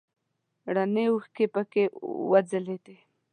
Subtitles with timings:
[0.75, 1.83] رڼې اوښکې پکې
[2.31, 2.97] وځلیدې.